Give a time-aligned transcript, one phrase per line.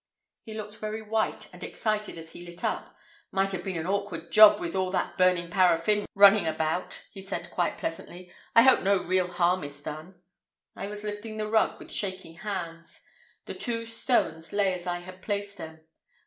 [0.41, 2.97] He looked very white and excited as he lit up.
[3.31, 7.51] "Might have been an awkward job with all that burning paraffin, running about," he said
[7.51, 8.33] quite pleasantly.
[8.55, 10.15] "I hope no real harm is done."
[10.75, 13.01] I was lifting the rug with shaking hands.
[13.45, 15.81] The two stones lay as I had placed them.